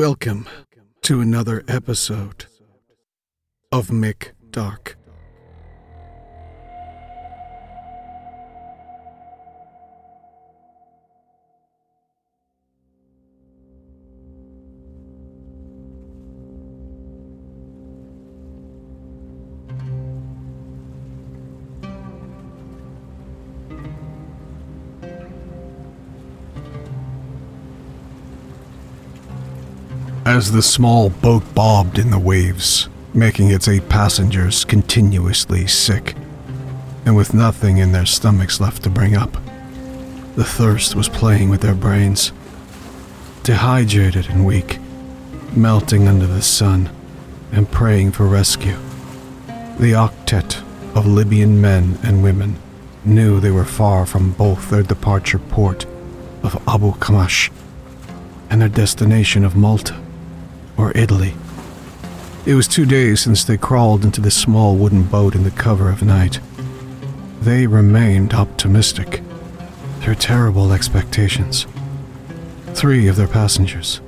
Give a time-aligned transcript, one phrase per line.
[0.00, 0.48] Welcome
[1.02, 2.46] to another episode
[3.70, 4.96] of Mick Dark.
[30.40, 36.16] As the small boat bobbed in the waves, making its eight passengers continuously sick,
[37.04, 39.34] and with nothing in their stomachs left to bring up,
[40.36, 42.32] the thirst was playing with their brains.
[43.42, 44.78] Dehydrated and weak,
[45.54, 46.88] melting under the sun,
[47.52, 48.78] and praying for rescue,
[49.78, 50.62] the octet
[50.96, 52.56] of Libyan men and women
[53.04, 55.84] knew they were far from both their departure port
[56.42, 57.50] of Abu Kamash
[58.48, 60.00] and their destination of Malta
[60.80, 61.34] or Italy.
[62.46, 65.90] It was two days since they crawled into the small wooden boat in the cover
[65.90, 66.40] of night.
[67.42, 69.22] They remained optimistic
[70.00, 71.66] Their terrible expectations.
[72.72, 74.00] Three of their passengers,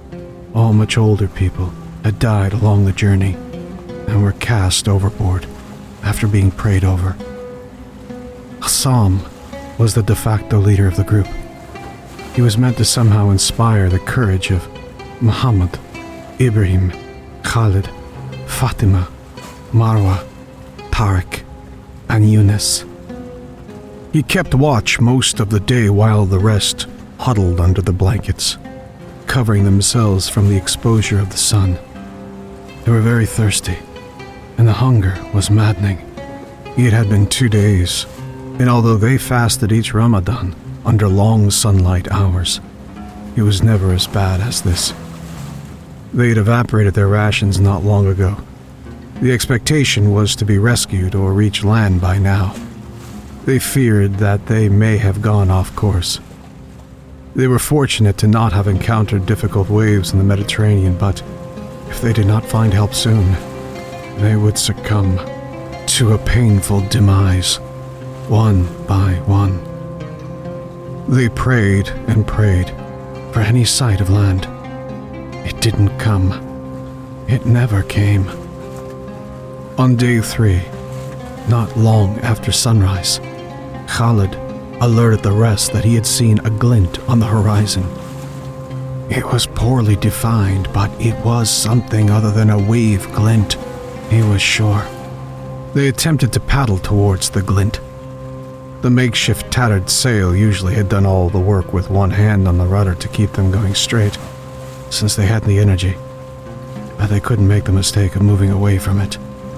[0.55, 1.71] all much older people,
[2.03, 3.35] had died along the journey
[4.09, 5.47] and were cast overboard
[6.03, 7.15] after being prayed over.
[8.63, 9.21] Hassam
[9.77, 11.29] was the de facto leader of the group.
[12.35, 14.67] He was meant to somehow inspire the courage of
[15.21, 15.79] Muhammad
[16.41, 16.93] Ibrahim,
[17.43, 17.89] Khalid,
[18.47, 19.09] Fatima,
[19.73, 20.27] Marwa,
[20.91, 21.43] Tariq,
[22.09, 22.85] and Yunus.
[24.13, 26.87] He kept watch most of the day while the rest
[27.19, 28.59] huddled under the blankets,
[29.27, 31.79] covering themselves from the exposure of the sun.
[32.85, 33.79] They were very thirsty,
[34.59, 35.99] and the hunger was maddening.
[36.77, 38.07] It had been two days,
[38.59, 40.55] and although they fasted each Ramadan
[40.85, 42.61] under long sunlight hours,
[43.37, 44.93] it was never as bad as this.
[46.15, 48.37] They had evaporated their rations not long ago.
[49.23, 52.55] The expectation was to be rescued or reach land by now.
[53.45, 56.21] They feared that they may have gone off course.
[57.35, 61.23] They were fortunate to not have encountered difficult waves in the Mediterranean, but
[61.89, 63.33] if they did not find help soon,
[64.19, 65.17] they would succumb
[65.87, 67.57] to a painful demise,
[68.29, 69.61] one by one.
[71.09, 72.69] They prayed and prayed
[73.33, 74.47] for any sight of land.
[75.45, 76.33] It didn't come.
[77.29, 78.29] It never came.
[79.79, 80.63] On day three,
[81.49, 83.19] not long after sunrise,
[83.89, 84.35] Khalid
[84.81, 87.85] alerted the rest that he had seen a glint on the horizon.
[89.11, 93.55] It was poorly defined, but it was something other than a wave glint,
[94.11, 94.87] he was sure.
[95.75, 97.81] They attempted to paddle towards the glint.
[98.83, 102.67] The makeshift tattered sail usually had done all the work with one hand on the
[102.67, 104.17] rudder to keep them going straight
[104.93, 105.97] since they had the energy,
[106.99, 109.17] but they couldn't make the mistake of moving away from it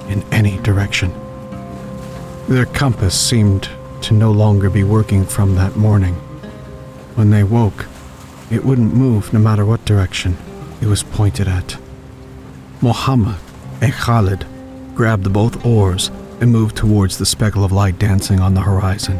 [0.09, 1.12] in any direction.
[2.49, 3.69] Their compass seemed
[4.03, 6.15] to no longer be working from that morning.
[7.17, 7.87] When they woke,
[8.50, 10.37] it wouldn't move no matter what direction
[10.81, 11.77] it was pointed at.
[12.81, 13.37] Mohammed
[13.81, 14.47] and Khalid
[14.95, 19.19] grabbed both oars and moved towards the speckle of light dancing on the horizon.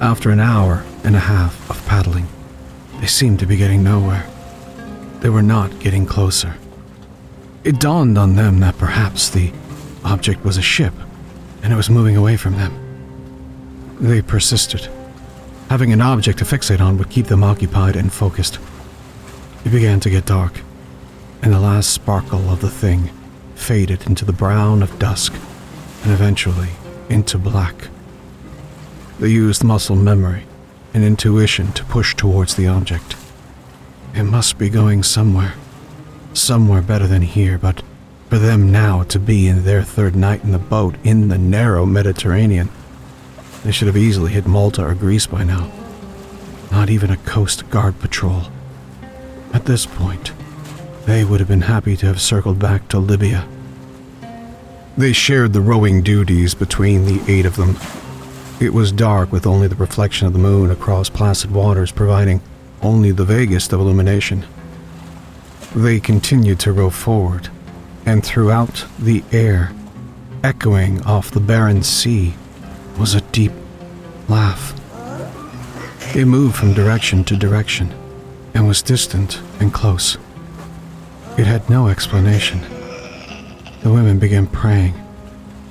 [0.00, 2.28] After an hour and a half of paddling,
[3.00, 4.26] they seemed to be getting nowhere.
[5.24, 6.54] They were not getting closer.
[7.64, 9.54] It dawned on them that perhaps the
[10.04, 10.92] object was a ship
[11.62, 13.96] and it was moving away from them.
[13.98, 14.86] They persisted.
[15.70, 18.58] Having an object to fixate on would keep them occupied and focused.
[19.64, 20.60] It began to get dark,
[21.40, 23.08] and the last sparkle of the thing
[23.54, 25.32] faded into the brown of dusk
[26.02, 26.72] and eventually
[27.08, 27.88] into black.
[29.20, 30.42] They used muscle memory
[30.92, 33.16] and intuition to push towards the object.
[34.14, 35.54] It must be going somewhere.
[36.34, 37.82] Somewhere better than here, but
[38.30, 41.84] for them now to be in their third night in the boat in the narrow
[41.84, 42.68] Mediterranean,
[43.64, 45.68] they should have easily hit Malta or Greece by now.
[46.70, 48.44] Not even a Coast Guard patrol.
[49.52, 50.32] At this point,
[51.06, 53.48] they would have been happy to have circled back to Libya.
[54.96, 57.76] They shared the rowing duties between the eight of them.
[58.60, 62.40] It was dark with only the reflection of the moon across placid waters providing
[62.84, 64.44] only the vaguest of illumination.
[65.74, 67.48] They continued to row forward,
[68.06, 69.72] and throughout the air,
[70.44, 72.34] echoing off the barren sea,
[72.98, 73.52] was a deep
[74.28, 74.72] laugh.
[76.14, 77.92] It moved from direction to direction
[78.52, 80.16] and was distant and close.
[81.36, 82.60] It had no explanation.
[83.82, 84.94] The women began praying,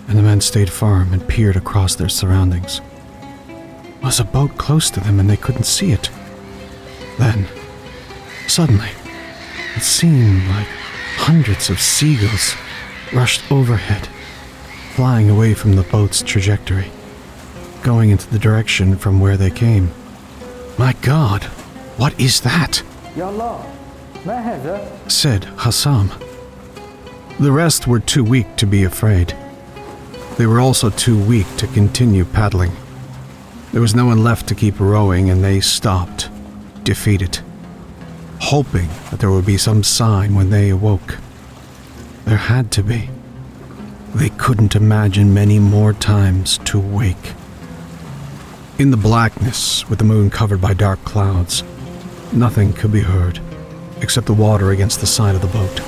[0.07, 2.81] and the men stayed firm and peered across their surroundings.
[4.03, 6.09] Was a boat close to them and they couldn't see it?
[7.17, 7.47] Then,
[8.47, 8.89] suddenly,
[9.75, 10.67] it seemed like
[11.17, 12.55] hundreds of seagulls
[13.13, 14.07] rushed overhead,
[14.95, 16.91] flying away from the boat's trajectory,
[17.83, 19.91] going into the direction from where they came.
[20.77, 21.43] My God,
[21.97, 22.81] what is that?
[25.07, 26.11] said Hassam.
[27.39, 29.35] The rest were too weak to be afraid.
[30.37, 32.71] They were also too weak to continue paddling.
[33.71, 36.29] There was no one left to keep rowing, and they stopped,
[36.83, 37.39] defeated,
[38.39, 41.17] hoping that there would be some sign when they awoke.
[42.25, 43.09] There had to be.
[44.15, 47.33] They couldn't imagine many more times to wake.
[48.77, 51.63] In the blackness, with the moon covered by dark clouds,
[52.31, 53.39] nothing could be heard
[54.01, 55.81] except the water against the side of the boat,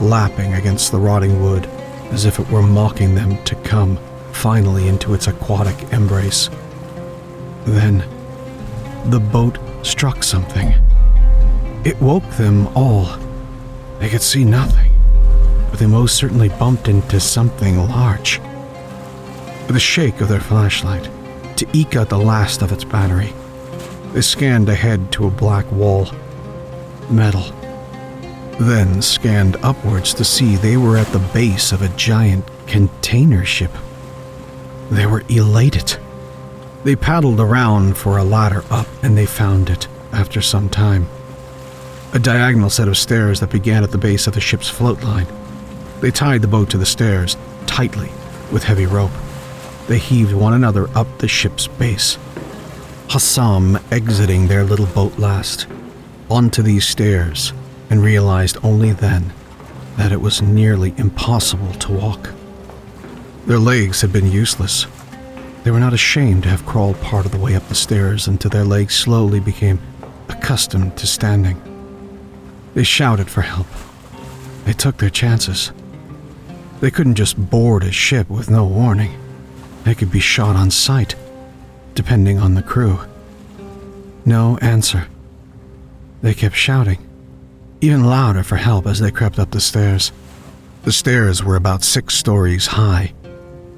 [0.00, 1.66] lapping against the rotting wood
[2.10, 3.98] as if it were mocking them to come
[4.32, 6.48] finally into its aquatic embrace.
[7.66, 8.04] Then,
[9.06, 10.74] the boat struck something.
[11.84, 13.18] It woke them all.
[13.98, 14.92] They could see nothing,
[15.70, 18.40] but they most certainly bumped into something large.
[19.66, 21.08] With a shake of their flashlight,
[21.56, 23.32] to eke out the last of its battery,
[24.12, 26.08] they scanned ahead to a black wall.
[27.10, 27.44] Metal.
[28.58, 33.72] Then scanned upwards to see they were at the base of a giant container ship.
[34.90, 35.98] They were elated.
[36.84, 41.08] They paddled around for a ladder up and they found it after some time.
[42.12, 45.26] A diagonal set of stairs that began at the base of the ship's float line.
[46.00, 48.10] They tied the boat to the stairs tightly
[48.52, 49.10] with heavy rope.
[49.88, 52.18] They heaved one another up the ship's base.
[53.08, 55.66] Hassam exiting their little boat last,
[56.30, 57.52] onto these stairs,
[57.88, 59.32] and realized only then
[59.96, 62.30] that it was nearly impossible to walk.
[63.46, 64.86] Their legs had been useless.
[65.64, 68.50] They were not ashamed to have crawled part of the way up the stairs until
[68.50, 69.80] their legs slowly became
[70.28, 71.58] accustomed to standing.
[72.74, 73.66] They shouted for help.
[74.66, 75.72] They took their chances.
[76.80, 79.18] They couldn't just board a ship with no warning.
[79.84, 81.14] They could be shot on sight,
[81.94, 83.00] depending on the crew.
[84.26, 85.06] No answer.
[86.20, 86.98] They kept shouting,
[87.80, 90.12] even louder for help as they crept up the stairs.
[90.82, 93.14] The stairs were about six stories high,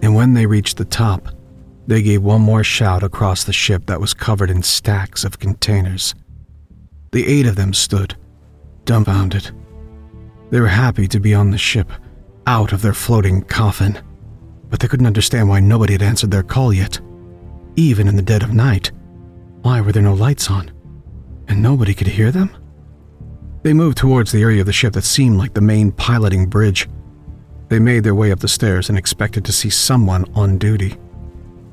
[0.03, 1.29] and when they reached the top,
[1.87, 6.15] they gave one more shout across the ship that was covered in stacks of containers.
[7.13, 8.17] The eight of them stood,
[8.85, 9.51] dumbfounded.
[10.51, 11.91] They were happy to be on the ship,
[12.47, 13.99] out of their floating coffin,
[14.69, 17.01] but they couldn't understand why nobody had answered their call yet.
[17.77, 18.91] Even in the dead of night,
[19.63, 20.71] why were there no lights on?
[21.49, 22.51] And nobody could hear them?
[23.63, 26.89] They moved towards the area of the ship that seemed like the main piloting bridge.
[27.69, 30.97] They made their way up the stairs and expected to see someone on duty.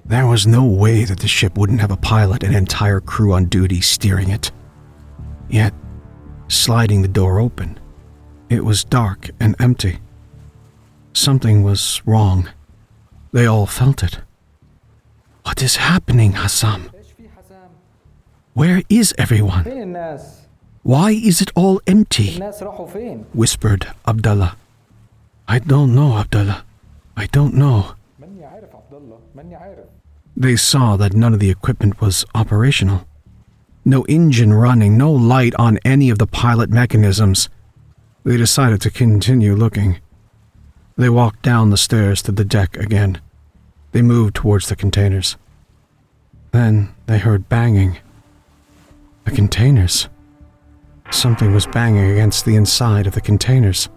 [0.06, 3.46] There was no way that the ship wouldn't have a pilot and entire crew on
[3.46, 4.52] duty steering it.
[5.50, 5.74] Yet,
[6.48, 7.80] sliding the door open,
[8.50, 10.00] it was dark and empty.
[11.14, 12.50] Something was wrong.
[13.32, 14.20] They all felt it.
[15.44, 16.90] What is happening, Hassam?
[18.54, 19.64] Where is everyone?
[20.84, 22.40] Why is it all empty?
[23.34, 24.58] whispered Abdullah.
[25.48, 26.66] I don't know, Abdullah.
[27.16, 27.96] I don't know.
[30.36, 33.08] They saw that none of the equipment was operational.
[33.86, 37.50] No engine running, no light on any of the pilot mechanisms.
[38.24, 40.00] They decided to continue looking.
[40.96, 43.20] They walked down the stairs to the deck again.
[43.92, 45.38] They moved towards the containers.
[46.52, 47.98] Then they heard banging.
[49.26, 50.08] The containers.
[51.12, 53.90] Something was banging against the inside of the containers.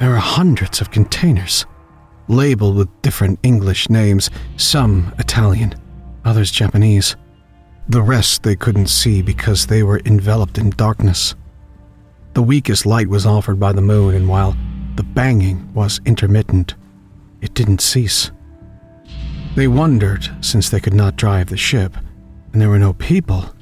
[0.00, 1.64] There were hundreds of containers,
[2.28, 5.74] labeled with different English names, some Italian,
[6.24, 7.16] others Japanese.
[7.88, 11.34] The rest they couldn't see because they were enveloped in darkness.
[12.32, 14.56] The weakest light was offered by the moon, and while
[14.96, 16.74] the banging was intermittent,
[17.40, 18.30] it didn't cease.
[19.54, 21.96] They wondered, since they could not drive the ship,
[22.52, 23.54] and there were no people,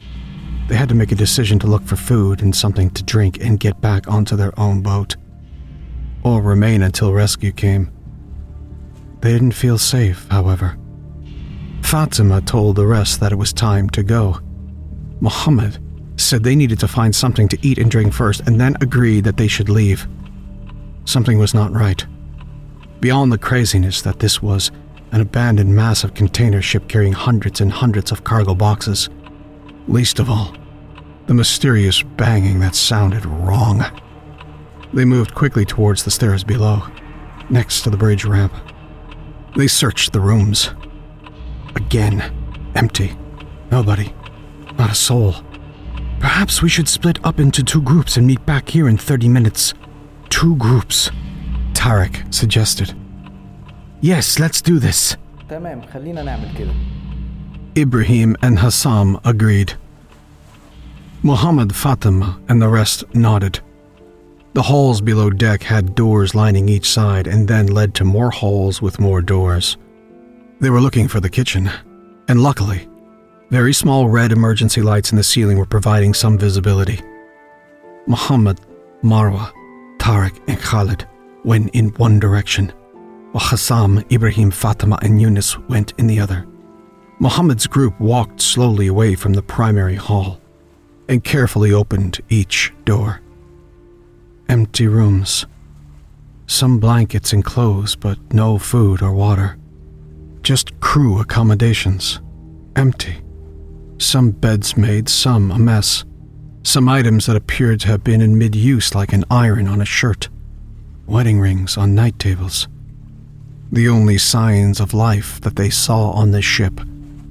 [0.69, 3.61] they had to make a decision to look for food and something to drink and
[3.61, 5.17] get back onto their own boat.
[6.23, 7.91] Or remain until rescue came.
[9.23, 10.77] They didn't feel safe, however.
[11.83, 14.41] Fatima told the rest that it was time to go.
[15.21, 15.79] Muhammad
[16.17, 19.37] said they needed to find something to eat and drink first and then agreed that
[19.37, 20.07] they should leave.
[21.05, 22.05] Something was not right.
[23.01, 24.71] Beyond the craziness that this was
[25.13, 29.09] an abandoned massive container ship carrying hundreds and hundreds of cargo boxes.
[29.87, 30.57] Least of all,
[31.27, 33.85] the mysterious banging that sounded wrong.
[34.93, 36.83] They moved quickly towards the stairs below,
[37.51, 38.53] next to the bridge ramp.
[39.57, 40.71] They searched the rooms.
[41.75, 42.21] Again,
[42.75, 43.17] empty.
[43.71, 44.15] Nobody.
[44.79, 45.35] Not a soul.
[46.21, 49.75] Perhaps we should split up into two groups and meet back here in 30 minutes.
[50.31, 51.11] Two groups,
[51.73, 52.95] Tarek suggested.
[54.01, 55.17] Yes, let's do this.
[57.77, 59.75] Ibrahim and Hassam agreed.
[61.23, 63.61] Muhammad Fatima and the rest nodded.
[64.55, 68.83] The halls below deck had doors lining each side and then led to more halls
[68.83, 69.79] with more doors.
[70.61, 71.71] They were looking for the kitchen,
[72.29, 72.87] and luckily,
[73.51, 77.01] very small red emergency lights in the ceiling were providing some visibility.
[78.07, 78.61] Muhammad,
[79.03, 79.53] Marwa,
[79.99, 81.07] Tariq, and Khalid
[81.45, 82.73] went in one direction,
[83.33, 86.47] while Hassam, Ibrahim, Fatima, and Yunus went in the other.
[87.21, 90.41] Muhammad's group walked slowly away from the primary hall
[91.09, 93.21] and carefully opened each door.
[94.73, 95.45] Empty rooms.
[96.47, 99.59] Some blankets and clothes, but no food or water.
[100.41, 102.21] Just crew accommodations.
[102.75, 103.21] Empty.
[103.99, 106.07] Some beds made, some a mess.
[106.63, 109.85] Some items that appeared to have been in mid use, like an iron on a
[109.85, 110.31] shirt.
[111.07, 112.67] Wedding rings on night tables.
[113.71, 116.81] The only signs of life that they saw on the ship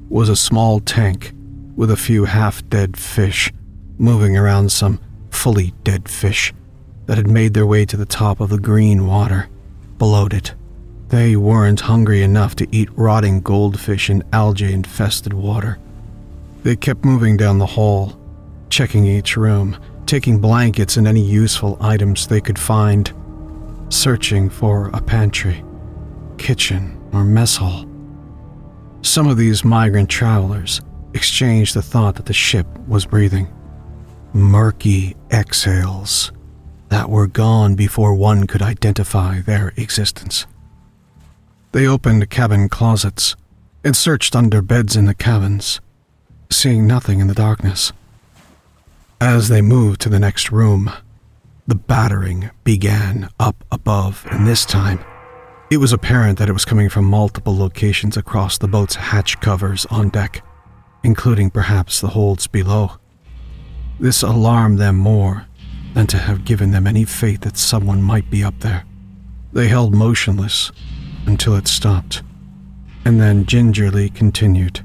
[0.10, 1.34] was a small tank
[1.76, 3.52] with a few half dead fish
[3.98, 5.00] moving around some
[5.32, 6.54] fully dead fish
[7.12, 9.50] that had made their way to the top of the green water
[9.98, 10.54] below it.
[11.10, 15.78] They weren't hungry enough to eat rotting goldfish in algae infested water.
[16.64, 18.18] They kept moving down the hall,
[18.70, 23.12] checking each room, taking blankets and any useful items they could find,
[23.90, 25.66] searching for a pantry,
[26.38, 27.86] kitchen, or mess hall.
[29.02, 30.80] Some of these migrant travelers
[31.14, 33.50] exchanged the thought that the ship was breathing.
[34.32, 36.32] Murky exhales
[36.92, 40.46] that were gone before one could identify their existence.
[41.72, 43.38] They opened cabin closets
[43.82, 45.80] and searched under beds in the cabins,
[46.50, 47.94] seeing nothing in the darkness.
[49.22, 50.92] As they moved to the next room,
[51.66, 55.00] the battering began up above, and this time
[55.70, 59.86] it was apparent that it was coming from multiple locations across the boat's hatch covers
[59.86, 60.44] on deck,
[61.04, 62.98] including perhaps the holds below.
[63.98, 65.46] This alarmed them more
[65.94, 68.86] than to have given them any faith that someone might be up there.
[69.54, 70.72] They held motionless
[71.26, 72.24] until it stopped,
[73.06, 74.82] and then gingerly continued.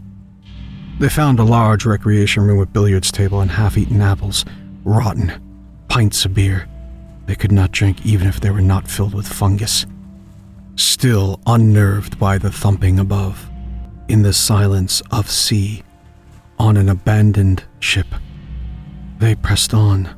[0.98, 4.44] They found a large recreation room with billiards table and half-eaten apples,
[4.84, 5.32] rotten,
[5.88, 6.68] pints of beer.
[7.26, 9.86] They could not drink even if they were not filled with fungus.
[10.76, 13.48] Still unnerved by the thumping above,
[14.08, 15.82] in the silence of sea,
[16.58, 18.06] on an abandoned ship,
[19.18, 20.08] they pressed on.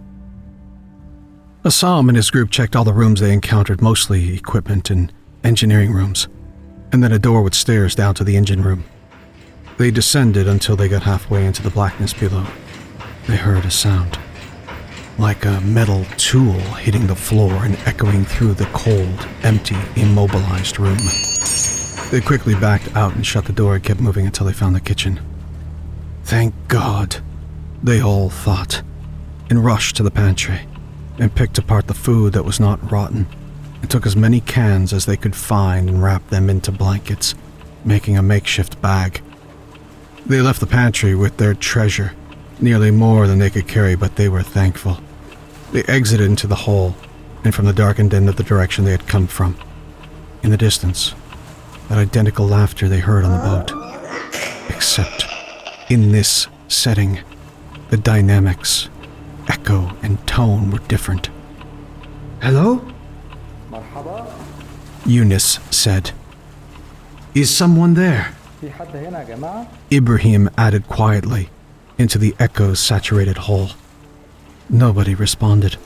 [1.68, 5.12] Hassam and his group checked all the rooms they encountered, mostly equipment and
[5.44, 6.26] engineering rooms,
[6.92, 8.84] and then a door with stairs down to the engine room.
[9.76, 12.46] They descended until they got halfway into the blackness below.
[13.26, 14.18] They heard a sound,
[15.18, 20.96] like a metal tool hitting the floor and echoing through the cold, empty, immobilized room.
[22.10, 24.80] They quickly backed out and shut the door and kept moving until they found the
[24.80, 25.20] kitchen.
[26.24, 27.16] Thank God,
[27.82, 28.80] they all thought,
[29.50, 30.60] and rushed to the pantry
[31.18, 33.26] and picked apart the food that was not rotten
[33.80, 37.34] and took as many cans as they could find and wrapped them into blankets,
[37.84, 39.22] making a makeshift bag.
[40.26, 42.12] They left the pantry with their treasure,
[42.60, 44.98] nearly more than they could carry, but they were thankful.
[45.72, 46.94] They exited into the hall
[47.44, 49.56] and from the darkened end of the direction they had come from.
[50.42, 51.14] In the distance,
[51.88, 54.70] that identical laughter they heard on the boat.
[54.70, 55.26] Except,
[55.88, 57.20] in this setting,
[57.90, 58.88] the dynamics,
[59.48, 61.30] echo and tone were different.
[62.40, 62.86] Hello?
[63.70, 64.32] Marhaba.
[65.04, 66.12] Yunus said.
[67.34, 68.34] Is someone there?
[69.92, 71.48] Ibrahim added quietly
[71.96, 73.70] into the echo saturated hall.
[74.68, 75.76] Nobody responded.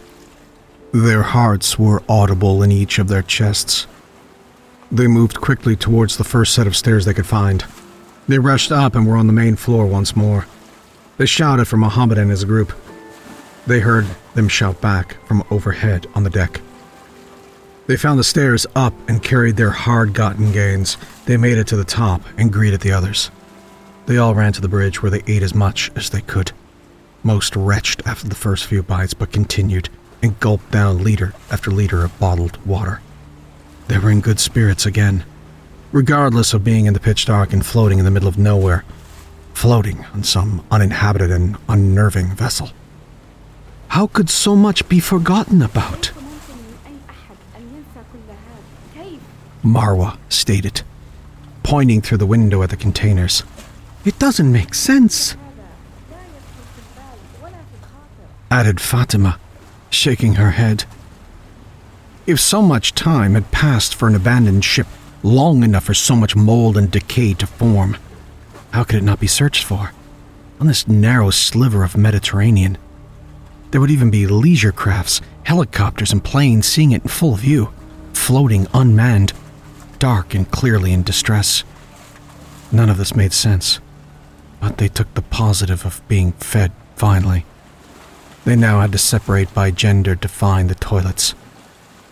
[0.92, 3.86] Their hearts were audible in each of their chests.
[4.90, 7.64] They moved quickly towards the first set of stairs they could find.
[8.28, 10.46] They rushed up and were on the main floor once more.
[11.16, 12.72] They shouted for Mohammed and his group.
[13.66, 16.60] They heard them shout back from overhead on the deck.
[17.86, 20.96] They found the stairs up and carried their hard gotten gains.
[21.26, 23.30] They made it to the top and greeted the others.
[24.06, 26.52] They all ran to the bridge where they ate as much as they could.
[27.22, 29.88] Most retched after the first few bites, but continued
[30.22, 33.00] and gulped down liter after liter of bottled water.
[33.88, 35.24] They were in good spirits again,
[35.92, 38.84] regardless of being in the pitch dark and floating in the middle of nowhere,
[39.54, 42.70] floating on some uninhabited and unnerving vessel.
[43.92, 46.12] How could so much be forgotten about?
[49.62, 50.80] Marwa stated,
[51.62, 53.42] pointing through the window at the containers.
[54.06, 55.36] It doesn't make sense.
[58.50, 59.38] Added Fatima,
[59.90, 60.84] shaking her head.
[62.26, 64.86] If so much time had passed for an abandoned ship,
[65.22, 67.98] long enough for so much mold and decay to form,
[68.70, 69.92] how could it not be searched for?
[70.60, 72.78] On this narrow sliver of Mediterranean,
[73.72, 77.72] there would even be leisure crafts, helicopters, and planes seeing it in full view,
[78.12, 79.32] floating unmanned,
[79.98, 81.64] dark and clearly in distress.
[82.70, 83.80] None of this made sense,
[84.60, 87.46] but they took the positive of being fed finally.
[88.44, 91.34] They now had to separate by gender to find the toilets.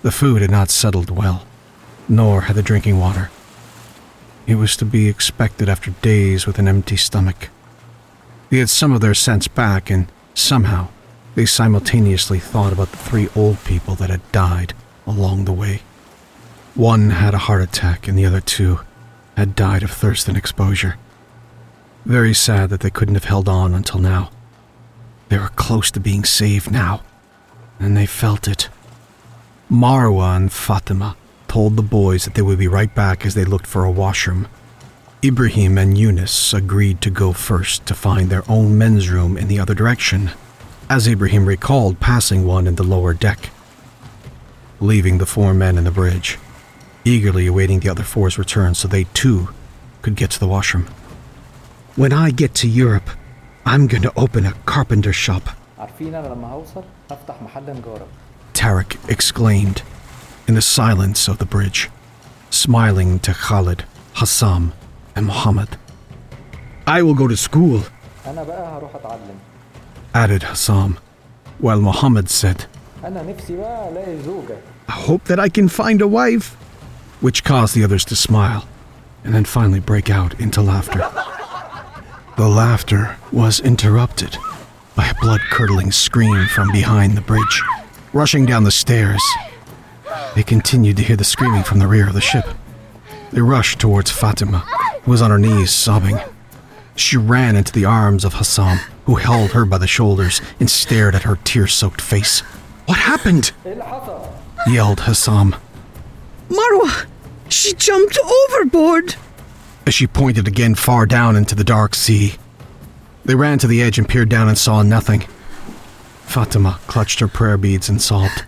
[0.00, 1.44] The food had not settled well,
[2.08, 3.30] nor had the drinking water.
[4.46, 7.50] It was to be expected after days with an empty stomach.
[8.48, 10.88] They had some of their sense back, and somehow
[11.34, 14.74] they simultaneously thought about the three old people that had died
[15.06, 15.82] along the way.
[16.74, 18.80] One had a heart attack, and the other two
[19.36, 20.96] had died of thirst and exposure.
[22.04, 24.30] Very sad that they couldn't have held on until now.
[25.28, 27.02] They were close to being saved now,
[27.78, 28.68] and they felt it.
[29.70, 33.66] Marwa and Fatima told the boys that they would be right back as they looked
[33.66, 34.48] for a washroom.
[35.22, 39.60] Ibrahim and Yunus agreed to go first to find their own men's room in the
[39.60, 40.30] other direction,
[40.90, 43.50] as Ibrahim recalled passing one in the lower deck,
[44.80, 46.36] leaving the four men in the bridge,
[47.04, 49.50] eagerly awaiting the other four's return so they too
[50.02, 50.88] could get to the washroom.
[51.94, 53.08] When I get to Europe,
[53.64, 55.50] I'm going to open a carpenter shop.
[58.52, 59.82] Tarek exclaimed
[60.48, 61.88] in the silence of the bridge,
[62.50, 64.72] smiling to Khalid, Hassam,
[65.14, 65.76] and Muhammad.
[66.84, 67.84] I will go to school
[70.14, 70.98] added Hassam,
[71.58, 72.66] while Muhammad said,
[74.88, 76.54] I hope that I can find a wife,
[77.20, 78.66] which caused the others to smile
[79.24, 80.98] and then finally break out into laughter.
[82.36, 84.36] The laughter was interrupted
[84.96, 87.62] by a blood curdling scream from behind the bridge,
[88.12, 89.22] rushing down the stairs.
[90.34, 92.46] They continued to hear the screaming from the rear of the ship.
[93.30, 94.58] They rushed towards Fatima,
[95.02, 96.18] who was on her knees sobbing.
[97.00, 101.14] She ran into the arms of Hassam, who held her by the shoulders and stared
[101.14, 102.40] at her tear soaked face.
[102.84, 103.52] What happened?
[104.66, 105.56] yelled Hassam.
[106.50, 107.06] Marwa!
[107.48, 109.14] She jumped overboard!
[109.86, 112.34] As she pointed again far down into the dark sea.
[113.24, 115.26] They ran to the edge and peered down and saw nothing.
[116.26, 118.44] Fatima clutched her prayer beads and sobbed.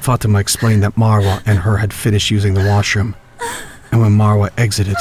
[0.00, 3.16] Fatima explained that Marwa and her had finished using the washroom,
[3.90, 4.96] and when Marwa exited,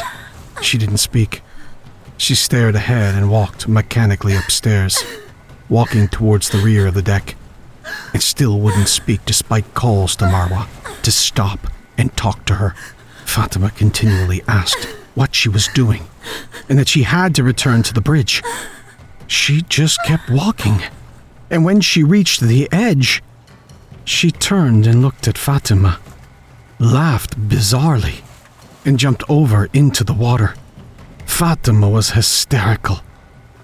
[0.62, 1.44] she didn't speak.
[2.20, 5.02] She stared ahead and walked mechanically upstairs,
[5.70, 7.36] walking towards the rear of the deck,
[8.14, 10.68] and still wouldn't speak despite calls to Marwa
[11.02, 12.76] to stop and talk to her.
[13.26, 16.08] Fatima continually asked what she was doing
[16.68, 18.44] and that she had to return to the bridge.
[19.26, 20.84] She just kept walking,
[21.50, 23.24] and when she reached the edge,
[24.04, 26.00] she turned and looked at Fatima,
[26.80, 28.22] laughed bizarrely,
[28.84, 30.56] and jumped over into the water.
[31.40, 33.00] Fatima was hysterical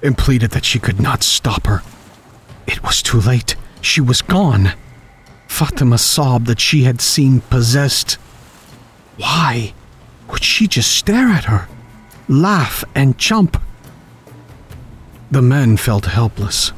[0.01, 1.83] and pleaded that she could not stop her.
[2.65, 3.57] It was too late.
[3.81, 4.71] She was gone.
[5.49, 8.13] Fatima sobbed that she had seemed possessed.
[9.17, 9.73] Why
[10.29, 11.67] would she just stare at her,
[12.29, 13.61] laugh, and jump?
[15.29, 16.71] The men felt helpless,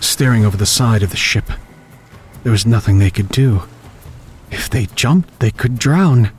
[0.00, 1.50] staring over the side of the ship.
[2.44, 3.64] There was nothing they could do.
[4.50, 6.30] If they jumped, they could drown.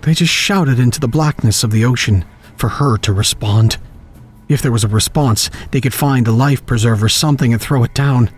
[0.00, 2.24] They just shouted into the blackness of the ocean
[2.56, 3.76] for her to respond.
[4.48, 7.94] If there was a response, they could find a life preserver, something, and throw it
[7.94, 8.30] down.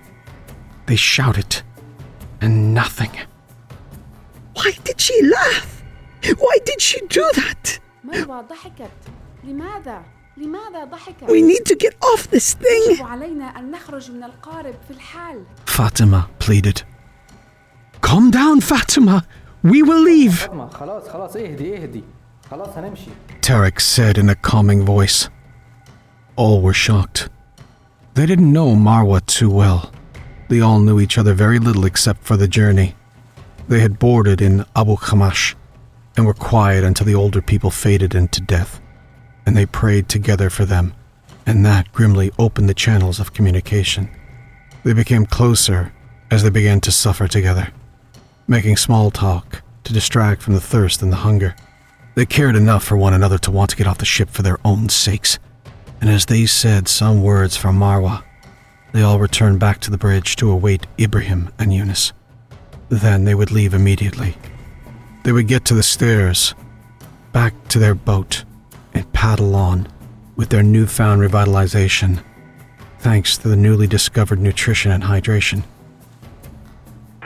[0.86, 1.62] They shouted,
[2.40, 3.10] and nothing.
[4.54, 5.82] Why did she laugh?
[6.38, 7.78] Why did she do that?
[11.28, 12.96] We need to get off this thing.
[15.66, 16.82] Fatima pleaded.
[18.00, 19.26] Calm down, Fatima.
[19.62, 20.48] We will leave.
[23.42, 25.28] Tarek said in a calming voice.
[26.34, 27.28] All were shocked.
[28.14, 29.92] They didn't know Marwa too well.
[30.48, 32.94] They all knew each other very little except for the journey.
[33.68, 35.56] They had boarded in Abu Khamash
[36.16, 38.80] and were quiet until the older people faded into death,
[39.44, 40.94] and they prayed together for them,
[41.44, 44.08] and that grimly opened the channels of communication.
[44.84, 45.92] They became closer
[46.30, 47.72] as they began to suffer together,
[48.46, 51.54] making small talk to distract from the thirst and the hunger.
[52.18, 54.58] They cared enough for one another to want to get off the ship for their
[54.64, 55.38] own sakes,
[56.00, 58.24] and as they said some words for Marwa,
[58.90, 62.12] they all returned back to the bridge to await Ibrahim and Yunus.
[62.88, 64.34] Then they would leave immediately.
[65.22, 66.56] They would get to the stairs,
[67.30, 68.42] back to their boat,
[68.94, 69.86] and paddle on
[70.34, 72.24] with their newfound revitalization
[72.98, 75.62] thanks to the newly discovered nutrition and hydration.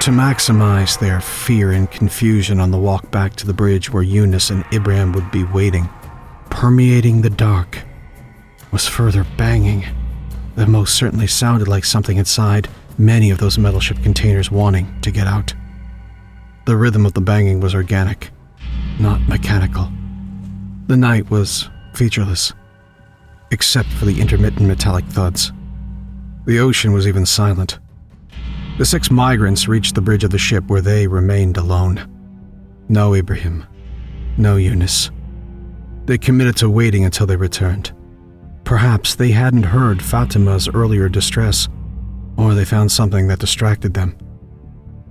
[0.02, 4.50] To maximize their fear and confusion on the walk back to the bridge where Yunus
[4.50, 5.88] and Ibrahim would be waiting,
[6.50, 7.78] permeating the dark,
[8.72, 9.84] was further banging
[10.56, 15.12] that most certainly sounded like something inside many of those metal ship containers wanting to
[15.12, 15.54] get out.
[16.66, 18.30] The rhythm of the banging was organic,
[18.98, 19.88] not mechanical.
[20.88, 22.52] The night was featureless,
[23.52, 25.52] except for the intermittent metallic thuds.
[26.44, 27.78] The ocean was even silent.
[28.82, 32.04] The six migrants reached the bridge of the ship where they remained alone.
[32.88, 33.64] No Ibrahim,
[34.36, 35.08] no Yunus.
[36.06, 37.92] They committed to waiting until they returned.
[38.64, 41.68] Perhaps they hadn't heard Fatima's earlier distress,
[42.36, 44.18] or they found something that distracted them.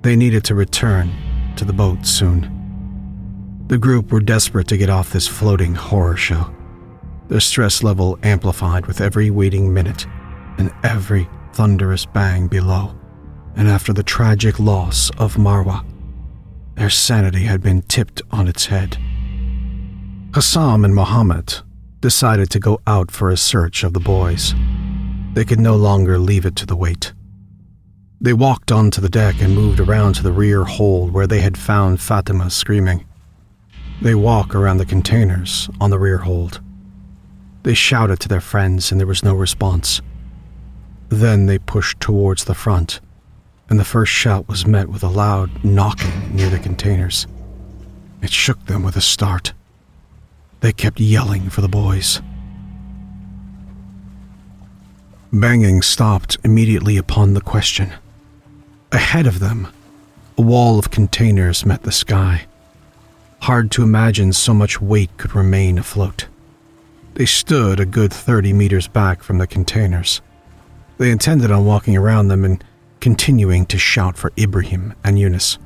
[0.02, 1.10] They needed to return
[1.56, 3.64] to the boat soon.
[3.68, 6.54] The group were desperate to get off this floating horror show.
[7.30, 10.08] Their stress level amplified with every waiting minute
[10.58, 12.98] and every thunderous bang below.
[13.56, 15.86] And after the tragic loss of Marwa,
[16.76, 18.98] their sanity had been tipped on its head.
[20.34, 21.62] Hassam and Mohammed
[22.00, 24.56] decided to go out for a search of the boys.
[25.34, 27.14] They could no longer leave it to the wait.
[28.20, 31.58] They walked onto the deck and moved around to the rear hold where they had
[31.58, 33.06] found Fatima screaming.
[34.02, 36.62] They walk around the containers on the rear hold.
[37.64, 40.02] They shouted to their friends and there was no response.
[41.10, 43.00] Then they pushed towards the front,
[43.72, 47.26] and the first shout was met with a loud knocking near the containers.
[48.22, 49.54] It shook them with a start.
[50.60, 52.22] They kept yelling for the boys.
[55.32, 57.94] Banging stopped immediately upon the question.
[58.92, 59.70] Ahead of them,
[60.38, 62.48] a wall of containers met the sky.
[63.44, 66.28] Hard to imagine so much weight could remain afloat.
[67.14, 70.20] They stood a good 30 meters back from the containers.
[70.98, 72.62] They intended on walking around them and
[73.02, 75.58] continuing to shout for Ibrahim and Yunus.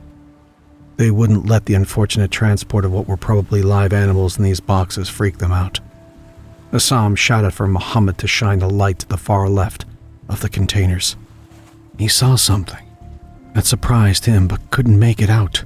[0.98, 5.10] They wouldn't let the unfortunate transport of what were probably live animals in these boxes
[5.10, 5.82] freak them out.
[6.72, 9.86] Hassam shouted for Muhammad to shine a light to the far left
[10.30, 11.18] of the containers.
[11.98, 12.86] He saw something
[13.54, 15.64] that surprised him but couldn't make it out.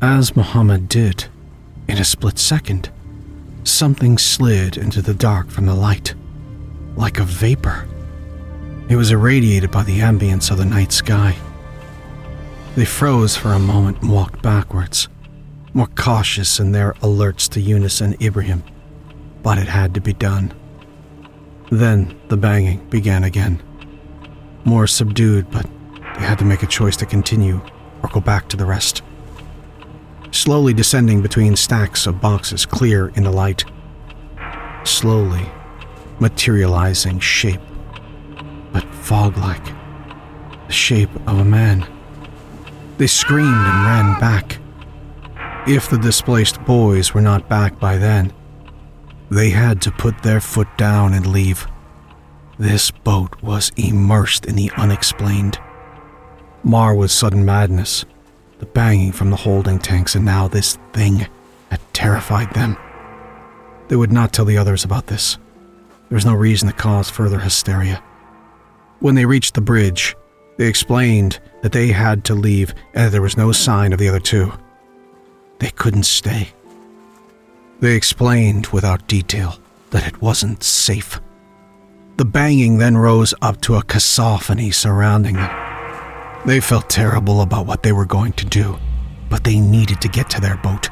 [0.00, 1.26] As Muhammad did,
[1.86, 2.90] in a split second,
[3.64, 6.14] something slid into the dark from the light,
[6.96, 7.86] like a vapor.
[8.88, 11.36] It was irradiated by the ambience of the night sky.
[12.74, 15.08] They froze for a moment and walked backwards,
[15.74, 18.62] more cautious in their alerts to Yunus and Ibrahim.
[19.42, 20.54] But it had to be done.
[21.70, 23.62] Then the banging began again.
[24.64, 25.66] More subdued, but
[26.18, 27.60] they had to make a choice to continue
[28.02, 29.02] or go back to the rest.
[30.32, 33.64] Slowly descending between stacks of boxes clear in the light.
[34.84, 35.50] Slowly
[36.20, 37.60] materializing shape,
[38.72, 39.64] but fog like.
[40.66, 41.86] The shape of a man.
[42.98, 44.58] They screamed and ran back.
[45.66, 48.32] If the displaced boys were not back by then,
[49.30, 51.66] they had to put their foot down and leave.
[52.58, 55.58] This boat was immersed in the unexplained.
[56.64, 58.04] Marwa's sudden madness,
[58.58, 61.26] the banging from the holding tanks, and now this thing
[61.70, 62.76] had terrified them.
[63.88, 65.38] They would not tell the others about this.
[66.08, 68.02] There was no reason to cause further hysteria.
[69.02, 70.14] When they reached the bridge,
[70.58, 74.08] they explained that they had to leave and that there was no sign of the
[74.08, 74.52] other two.
[75.58, 76.50] They couldn't stay.
[77.80, 79.58] They explained without detail
[79.90, 81.20] that it wasn't safe.
[82.16, 85.50] The banging then rose up to a cacophony surrounding them.
[86.46, 88.78] They felt terrible about what they were going to do,
[89.28, 90.90] but they needed to get to their boat.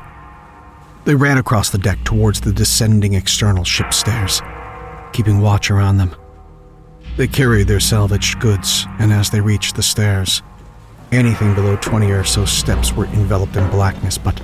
[1.04, 4.42] They ran across the deck towards the descending external ship stairs,
[5.12, 6.16] keeping watch around them.
[7.20, 10.40] They carried their salvaged goods, and as they reached the stairs,
[11.12, 14.40] anything below 20 or so steps were enveloped in blackness, but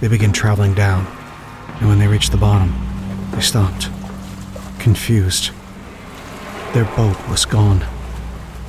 [0.00, 1.06] they began traveling down,
[1.78, 2.74] and when they reached the bottom,
[3.30, 3.88] they stopped,
[4.78, 5.50] confused.
[6.74, 7.86] Their boat was gone.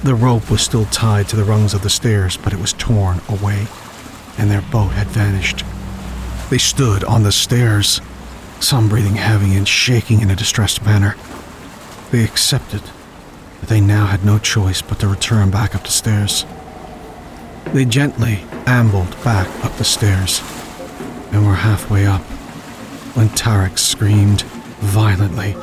[0.02, 3.20] The rope was still tied to the rungs of the stairs, but it was torn
[3.28, 3.68] away,
[4.38, 5.66] and their boat had vanished.
[6.50, 8.00] They stood on the stairs,
[8.62, 11.18] some breathing heavy and shaking in a distressed manner.
[12.12, 12.82] They accepted
[13.64, 16.46] they now had no choice but to return back up the stairs.
[17.74, 20.42] They gently ambled back up the stairs
[21.32, 22.22] and were halfway up
[23.16, 24.42] when Tarek screamed
[24.82, 25.54] violently,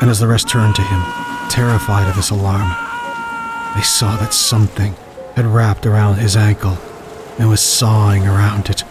[0.00, 1.02] and as the rest turned to him,
[1.48, 2.68] terrified of this alarm,
[3.74, 4.94] they saw that something
[5.34, 6.78] had wrapped around his ankle
[7.38, 8.84] and was sawing around it,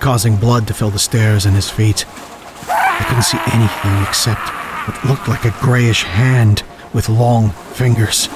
[0.00, 2.04] causing blood to fill the stairs and his feet.
[2.66, 4.48] They couldn't see anything except
[4.88, 6.62] what looked like a grayish hand
[6.96, 8.26] with long fingers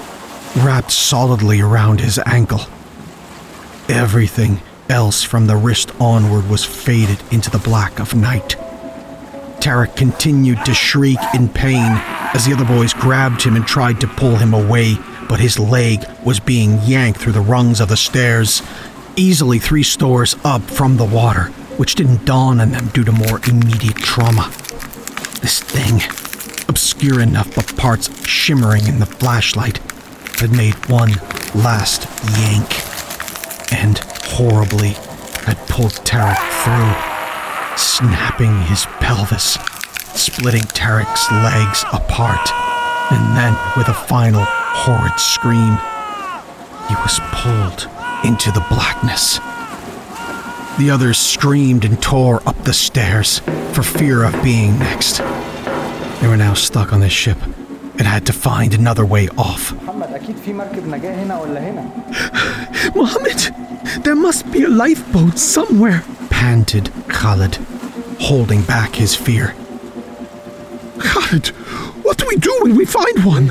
[0.58, 2.60] wrapped solidly around his ankle.
[3.88, 8.56] Everything else from the wrist onward was faded into the black of night.
[9.60, 11.90] Tarek continued to shriek in pain
[12.34, 14.96] as the other boys grabbed him and tried to pull him away,
[15.26, 18.62] but his leg was being yanked through the rungs of the stairs,
[19.16, 21.44] easily three stores up from the water,
[21.78, 24.50] which didn't dawn on them due to more immediate trauma.
[25.40, 26.02] This thing,
[26.70, 29.78] obscure enough but parts shimmering in the flashlight,
[30.38, 31.10] had made one
[31.52, 32.06] last
[32.38, 32.70] yank
[33.72, 34.90] and horribly
[35.44, 39.54] had pulled Tarek through, snapping his pelvis,
[40.14, 42.48] splitting Tarek's legs apart,
[43.10, 45.76] and then with a final horrid scream,
[46.86, 47.90] he was pulled
[48.24, 49.38] into the blackness.
[50.78, 53.40] The others screamed and tore up the stairs
[53.72, 55.20] for fear of being next.
[56.20, 57.38] They were now stuck on this ship
[57.98, 59.72] and had to find another way off.
[62.94, 63.38] Mohammed,
[64.04, 67.56] there must be a lifeboat somewhere, panted Khalid,
[68.20, 69.54] holding back his fear.
[70.98, 71.48] Khalid,
[72.04, 73.46] what do we do when we find one?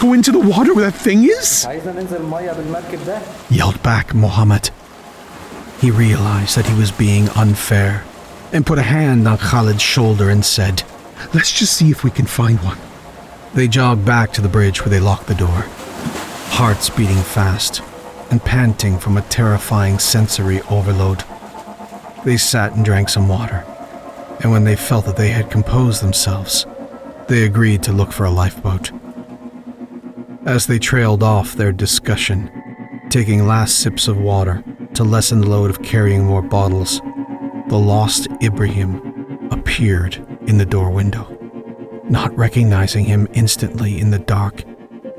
[0.00, 1.66] Go into the water where that thing is?
[3.50, 4.70] Yelled back Mohammed.
[5.80, 8.04] He realized that he was being unfair
[8.52, 10.82] and put a hand on Khalid's shoulder and said,
[11.32, 12.78] Let's just see if we can find one.
[13.54, 15.66] They jogged back to the bridge where they locked the door,
[16.50, 17.82] hearts beating fast
[18.30, 21.22] and panting from a terrifying sensory overload.
[22.24, 23.64] They sat and drank some water,
[24.40, 26.66] and when they felt that they had composed themselves,
[27.28, 28.90] they agreed to look for a lifeboat.
[30.46, 32.50] As they trailed off their discussion,
[33.08, 37.00] taking last sips of water to lessen the load of carrying more bottles,
[37.68, 41.34] the lost Ibrahim appeared in the door window
[42.08, 44.62] not recognizing him instantly in the dark,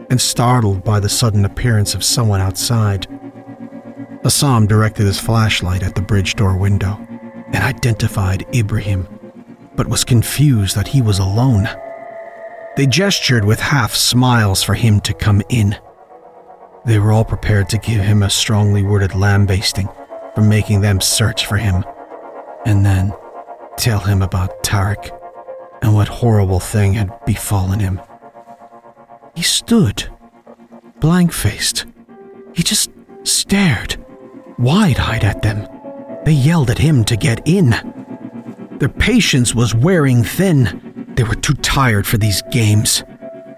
[0.09, 3.07] and startled by the sudden appearance of someone outside.
[4.23, 6.97] Hassam directed his flashlight at the bridge door window
[7.47, 9.07] and identified Ibrahim,
[9.75, 11.67] but was confused that he was alone.
[12.75, 15.77] They gestured with half smiles for him to come in.
[16.85, 19.89] They were all prepared to give him a strongly worded lambasting
[20.35, 21.83] for making them search for him,
[22.65, 23.13] and then
[23.77, 25.11] tell him about Tarek
[25.81, 28.01] and what horrible thing had befallen him.
[29.35, 30.09] He stood,
[30.99, 31.85] blank faced.
[32.53, 32.89] He just
[33.23, 33.97] stared,
[34.57, 35.67] wide eyed at them.
[36.25, 37.69] They yelled at him to get in.
[38.79, 41.13] Their patience was wearing thin.
[41.15, 43.03] They were too tired for these games.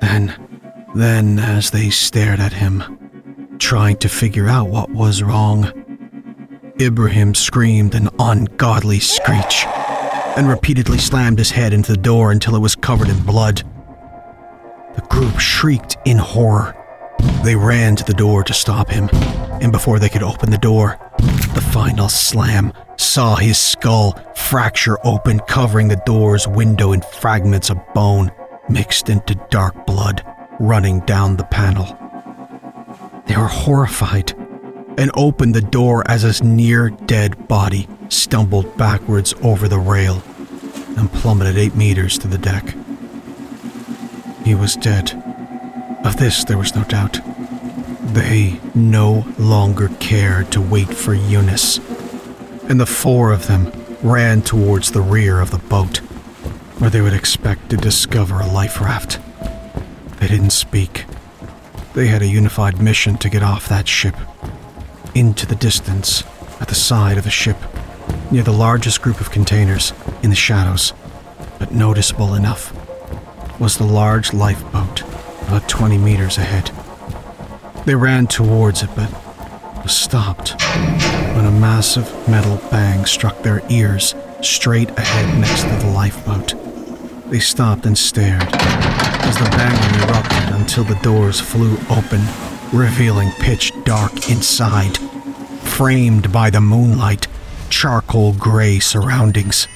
[0.02, 0.36] Then,
[0.96, 3.00] then, as they stared at him,
[3.58, 5.72] trying to figure out what was wrong,
[6.80, 9.66] Ibrahim screamed an ungodly screech
[10.38, 13.64] and repeatedly slammed his head into the door until it was covered in blood.
[14.96, 16.76] The group shrieked in horror.
[17.44, 19.10] They ran to the door to stop him,
[19.62, 25.40] and before they could open the door, the final slam saw his skull fracture open,
[25.40, 28.32] covering the door's window in fragments of bone
[28.70, 30.24] mixed into dark blood
[30.60, 31.98] running down the panel.
[33.26, 34.34] They were horrified
[34.98, 40.24] and opened the door as his near dead body stumbled backwards over the rail
[40.98, 42.76] and plummeted eight meters to the deck.
[44.44, 45.12] He was dead.
[46.04, 47.20] Of this there was no doubt.
[48.14, 51.78] They no longer cared to wait for Yunus,
[52.70, 55.98] and the four of them ran towards the rear of the boat,
[56.80, 59.20] where they would expect to discover a life raft.
[60.20, 61.06] They didn't speak.
[61.94, 64.16] They had a unified mission to get off that ship,
[65.18, 66.24] into the distance,
[66.62, 67.58] at the side of the ship,
[68.32, 70.94] near the largest group of containers, in the shadows,
[71.58, 72.72] but noticeable enough,
[73.60, 75.02] was the large lifeboat
[75.48, 76.72] about 20 meters ahead.
[77.86, 79.12] They ran towards it, but
[79.82, 80.62] was stopped
[81.36, 86.54] when a massive metal bang struck their ears straight ahead next to the lifeboat.
[87.32, 92.22] They stopped and stared as the banging erupted until the doors flew open,
[92.72, 95.00] revealing pitch dark inside,
[95.68, 97.28] framed by the moonlight,
[97.70, 99.68] charcoal gray surroundings.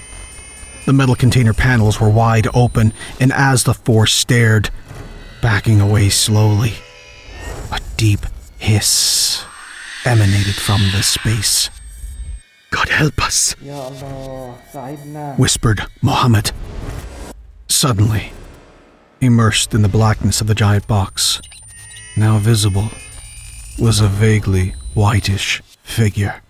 [0.86, 4.72] The metal container panels were wide open, and as the four stared,
[5.42, 6.74] backing away slowly,
[7.72, 8.26] a deep
[8.58, 9.44] hiss
[10.06, 11.70] emanated from the space.
[12.72, 13.54] God help us,
[15.38, 16.52] whispered Mohammed.
[17.68, 18.32] Suddenly,
[19.20, 21.42] immersed in the blackness of the giant box,
[22.18, 22.90] now visible,
[23.78, 26.42] was a vaguely whitish figure.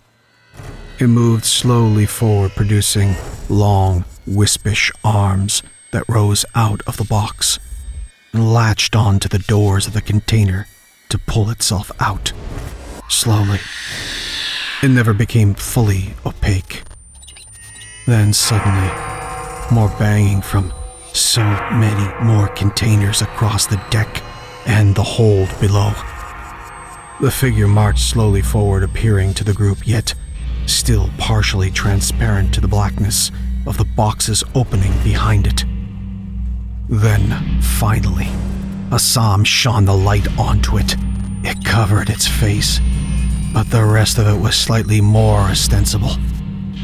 [1.00, 3.16] It moved slowly forward, producing
[3.48, 7.58] long, wispish arms that rose out of the box.
[8.34, 10.66] and latched onto the doors of the container
[11.10, 12.32] to pull itself out.
[13.10, 13.58] Slowly.
[14.82, 16.82] It never became fully opaque.
[18.06, 18.90] Then suddenly,
[19.70, 20.72] more banging from
[21.12, 24.22] so many more containers across the deck
[24.66, 25.92] and the hold below.
[27.22, 30.12] The figure marched slowly forward, appearing to the group, yet
[30.66, 33.30] still partially transparent to the blackness
[33.64, 35.64] of the box's opening behind it.
[36.88, 38.28] Then, finally,
[38.90, 40.96] Hassam shone the light onto it.
[41.44, 42.80] It covered its face,
[43.54, 46.16] but the rest of it was slightly more ostensible.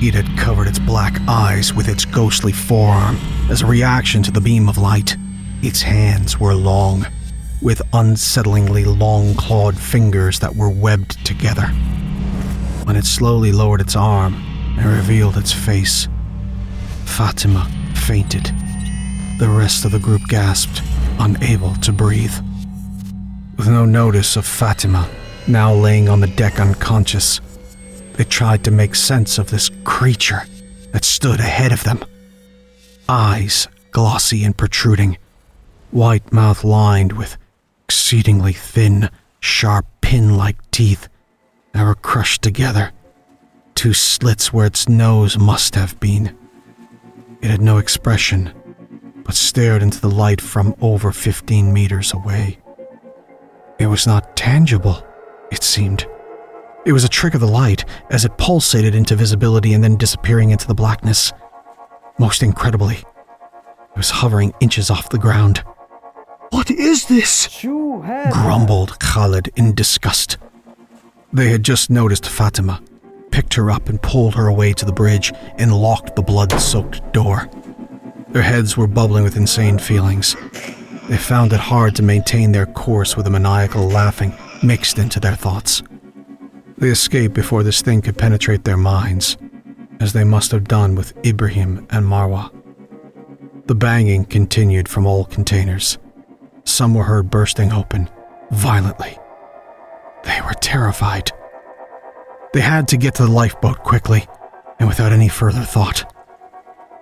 [0.01, 3.16] It had covered its black eyes with its ghostly forearm
[3.51, 5.16] as a reaction to the beam of light.
[5.62, 7.09] Its hands were long,
[7.61, 11.66] with unsettlingly long clawed fingers that were webbed together.
[12.85, 14.35] When it slowly lowered its arm
[14.79, 16.09] and revealed its face,
[17.05, 18.51] Fatima fainted.
[19.38, 20.83] The rest of the group gasped,
[21.18, 22.35] unable to breathe.
[23.57, 25.09] With no notice of Fatima,
[25.47, 27.40] now laying on the deck unconscious,
[28.14, 30.42] they tried to make sense of this creature
[30.92, 32.05] that stood ahead of them.
[33.09, 35.18] Eyes glossy and protruding,
[35.90, 37.37] white mouth lined with
[37.88, 39.09] exceedingly thin,
[39.40, 41.09] sharp pin like teeth
[41.72, 42.92] that were crushed together,
[43.74, 46.37] two slits where its nose must have been.
[47.40, 48.53] It had no expression,
[49.24, 52.59] but stared into the light from over 15 meters away.
[53.79, 55.03] It was not tangible,
[55.51, 56.07] it seemed.
[56.85, 60.51] It was a trick of the light as it pulsated into visibility and then disappearing
[60.51, 61.33] into the blackness.
[62.18, 65.62] Most incredibly, it was hovering inches off the ground.
[66.50, 67.48] What is this?
[67.62, 70.38] grumbled Khalid in disgust.
[71.32, 72.82] They had just noticed Fatima,
[73.30, 77.12] picked her up and pulled her away to the bridge and locked the blood soaked
[77.12, 77.48] door.
[78.28, 80.37] Their heads were bubbling with insane feelings.
[81.08, 85.37] They found it hard to maintain their course with the maniacal laughing mixed into their
[85.37, 85.82] thoughts.
[86.78, 89.37] They escaped before this thing could penetrate their minds,
[90.00, 92.50] as they must have done with Ibrahim and Marwa.
[93.66, 95.98] The banging continued from all containers.
[96.68, 98.11] Some were heard bursting open,
[98.50, 99.16] violently.
[100.24, 101.33] They were terrified.
[102.52, 104.26] They had to get to the lifeboat quickly,
[104.78, 106.04] and without any further thought.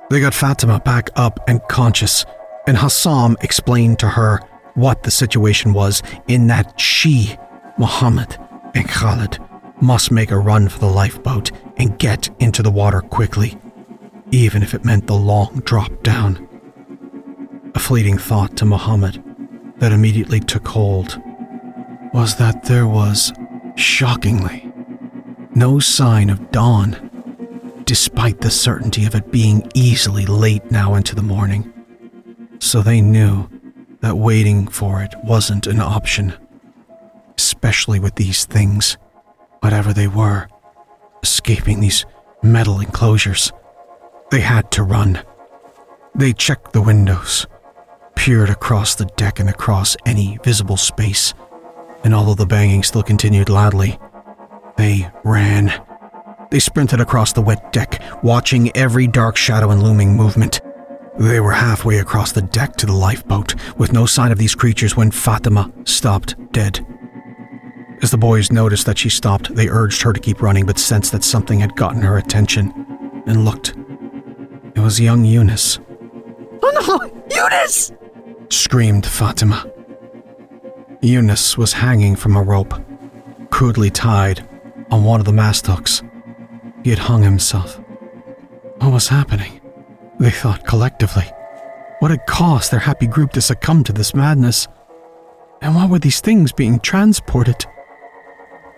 [0.08, 2.24] They got Fatima back up and conscious,
[2.68, 4.40] and Hassam explained to her
[4.74, 7.36] what the situation was in that she,
[7.76, 8.38] Muhammad,
[8.74, 9.40] and Khalid
[9.80, 13.58] must make a run for the lifeboat and get into the water quickly,
[14.30, 16.48] even if it meant the long drop down.
[17.74, 19.22] A fleeting thought to Muhammad
[19.78, 21.20] that immediately took hold
[22.12, 23.32] was that there was,
[23.76, 24.72] shockingly,
[25.54, 31.22] no sign of dawn, despite the certainty of it being easily late now into the
[31.22, 31.72] morning.
[32.58, 33.48] So they knew
[34.00, 36.34] that waiting for it wasn't an option,
[37.36, 38.96] especially with these things,
[39.60, 40.48] whatever they were,
[41.22, 42.04] escaping these
[42.42, 43.52] metal enclosures.
[44.30, 45.22] They had to run.
[46.14, 47.46] They checked the windows,
[48.16, 51.32] peered across the deck and across any visible space,
[52.02, 53.98] and although the banging still continued loudly,
[54.76, 55.72] they ran.
[56.50, 60.60] They sprinted across the wet deck, watching every dark shadow and looming movement.
[61.18, 64.96] They were halfway across the deck to the lifeboat, with no sign of these creatures
[64.96, 66.84] when Fatima stopped dead.
[68.02, 71.12] As the boys noticed that she stopped, they urged her to keep running, but sensed
[71.12, 73.74] that something had gotten her attention and looked.
[74.74, 75.78] It was young Yunus,
[76.62, 77.36] Oh no!
[77.36, 77.92] Yunus!
[78.50, 79.70] Screamed Fatima.
[81.00, 82.74] Yunus was hanging from a rope,
[83.50, 84.48] crudely tied
[84.90, 86.02] on one of the mast hooks.
[86.84, 87.80] He had hung himself.
[88.78, 89.60] What was happening?
[90.20, 91.24] They thought collectively.
[91.98, 94.68] What had caused their happy group to succumb to this madness?
[95.60, 97.66] And why were these things being transported?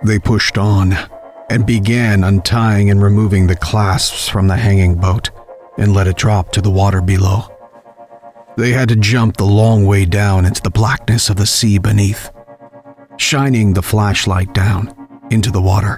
[0.02, 0.96] They pushed on
[1.50, 5.30] and began untying and removing the clasps from the hanging boat
[5.76, 7.57] and let it drop to the water below.
[8.58, 12.28] They had to jump the long way down into the blackness of the sea beneath.
[13.16, 14.92] Shining the flashlight down
[15.30, 15.96] into the water,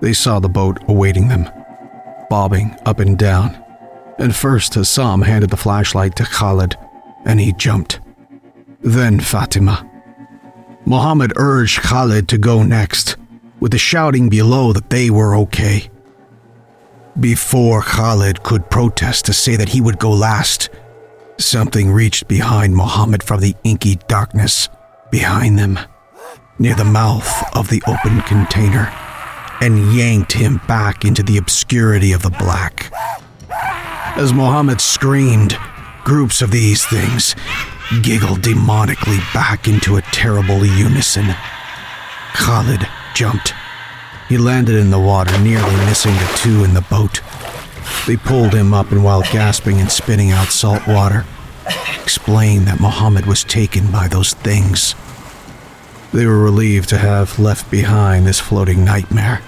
[0.00, 1.48] they saw the boat awaiting them,
[2.28, 3.64] bobbing up and down.
[4.18, 6.76] And first Hassam handed the flashlight to Khalid,
[7.24, 8.00] and he jumped.
[8.80, 9.88] Then Fatima.
[10.84, 13.16] Mohammed urged Khalid to go next,
[13.60, 15.88] with the shouting below that they were okay.
[17.20, 20.70] Before Khalid could protest to say that he would go last,
[21.38, 24.68] something reached behind Mohammed from the inky darkness
[25.10, 25.78] behind them,
[26.58, 28.92] near the mouth of the open container,
[29.60, 32.92] and yanked him back into the obscurity of the black.
[34.16, 35.56] As Mohammed screamed,
[36.04, 37.34] groups of these things,
[38.02, 41.26] giggled demonically back into a terrible unison.
[42.34, 43.54] Khalid jumped.
[44.28, 47.20] He landed in the water, nearly missing the two in the boat.
[48.06, 51.26] They pulled him up and, while gasping and spitting out salt water,
[52.00, 54.94] explained that Mohammed was taken by those things.
[56.12, 59.42] They were relieved to have left behind this floating nightmare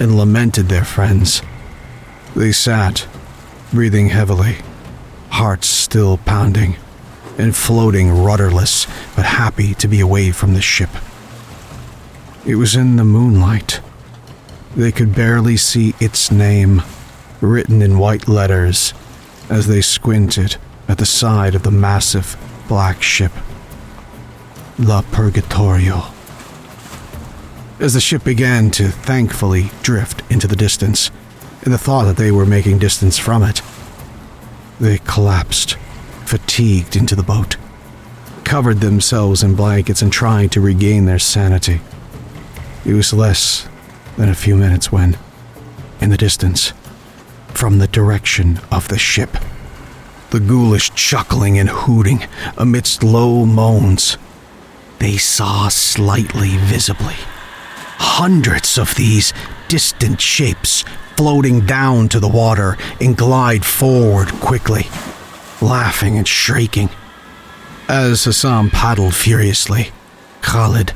[0.00, 1.42] and lamented their friends.
[2.34, 3.06] They sat,
[3.72, 4.56] breathing heavily,
[5.30, 6.76] hearts still pounding,
[7.38, 10.90] and floating rudderless but happy to be away from the ship.
[12.44, 13.80] It was in the moonlight.
[14.74, 16.82] They could barely see its name
[17.42, 18.94] written in white letters
[19.50, 20.56] as they squinted
[20.88, 22.36] at the side of the massive
[22.68, 23.32] black ship.
[24.78, 26.04] La Purgatorio.
[27.78, 31.10] As the ship began to thankfully drift into the distance,
[31.64, 33.60] in the thought that they were making distance from it,
[34.80, 35.76] they collapsed,
[36.24, 37.56] fatigued into the boat,
[38.44, 41.80] covered themselves in blankets and trying to regain their sanity.
[42.84, 43.68] It was less
[44.16, 45.18] than a few minutes when,
[46.00, 46.72] in the distance,
[47.54, 49.36] from the direction of the ship,
[50.30, 52.24] the ghoulish chuckling and hooting
[52.56, 54.16] amidst low moans,
[54.98, 57.16] they saw slightly visibly
[58.02, 59.32] hundreds of these
[59.68, 60.84] distant shapes
[61.16, 64.86] floating down to the water and glide forward quickly,
[65.60, 66.90] laughing and shrieking.
[67.88, 69.92] As Hassam paddled furiously,
[70.40, 70.92] Khalid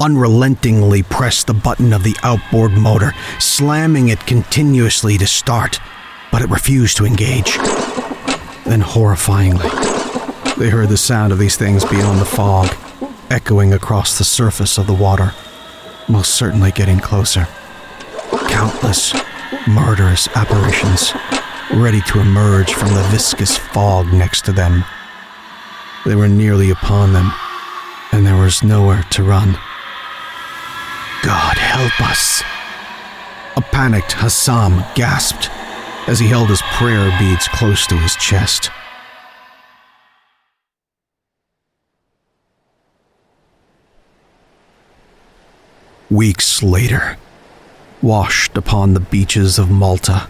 [0.00, 5.78] unrelentingly pressed the button of the outboard motor, slamming it continuously to start,
[6.30, 7.56] but it refused to engage.
[8.64, 12.74] Then, horrifyingly, they heard the sound of these things beyond the fog,
[13.30, 15.32] echoing across the surface of the water,
[16.08, 17.46] most certainly getting closer.
[18.48, 19.14] Countless
[19.68, 21.12] murderous apparitions,
[21.74, 24.84] ready to emerge from the viscous fog next to them.
[26.06, 27.32] They were nearly upon them,
[28.12, 29.52] and there was nowhere to run.
[31.22, 32.42] God help us!
[33.56, 35.50] A panicked Hassam gasped
[36.06, 38.70] as he held his prayer beads close to his chest.
[46.10, 47.16] Weeks later,
[48.02, 50.28] washed upon the beaches of Malta,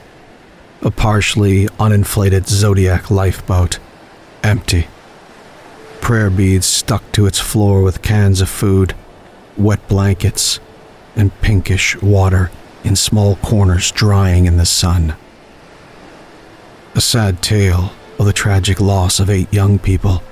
[0.82, 3.78] a partially uninflated Zodiac lifeboat,
[4.42, 4.88] empty.
[6.00, 8.94] Prayer beads stuck to its floor with cans of food,
[9.56, 10.60] wet blankets,
[11.16, 12.50] and pinkish water
[12.84, 15.14] in small corners drying in the sun.
[16.96, 20.22] A sad tale of the tragic loss of eight young people,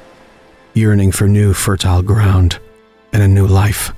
[0.75, 2.59] yearning for new fertile ground
[3.13, 3.93] and a new life.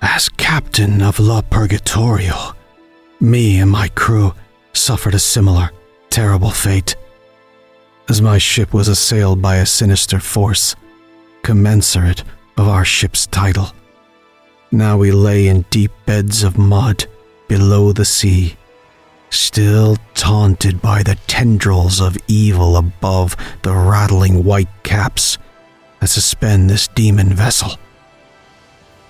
[0.00, 2.54] As captain of La Purgatorio,
[3.20, 4.32] me and my crew
[4.74, 5.70] suffered a similar,
[6.08, 6.94] terrible fate.
[8.08, 10.76] As my ship was assailed by a sinister force,
[11.42, 12.22] commensurate
[12.56, 13.72] of our ship's title.
[14.70, 17.06] Now we lay in deep beds of mud
[17.48, 18.56] below the sea,
[19.32, 25.38] still taunted by the tendrils of evil above the rattling white caps
[26.00, 27.78] that suspend this demon vessel.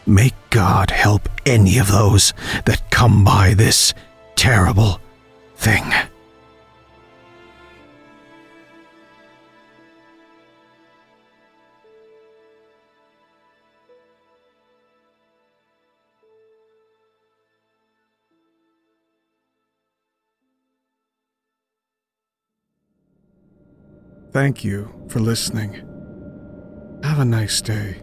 [0.07, 2.33] May God help any of those
[2.65, 3.95] that come by this
[4.37, 5.01] terrible
[5.57, 5.93] thing.
[24.33, 25.75] Thank you for listening.
[27.05, 28.01] Have a nice day.